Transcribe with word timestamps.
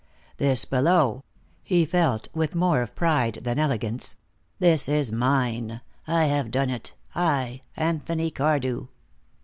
"This 0.37 0.65
below," 0.65 1.23
he 1.61 1.85
felt, 1.85 2.27
with 2.33 2.55
more 2.55 2.81
of 2.81 2.95
pride 2.95 3.35
than 3.43 3.59
arrogance, 3.59 4.15
"this 4.57 4.89
is 4.89 5.11
mine. 5.11 5.81
I 6.07 6.23
have 6.25 6.49
done 6.49 6.71
it. 6.71 6.95
I, 7.13 7.61
Anthony 7.77 8.31
Cardew." 8.31 8.87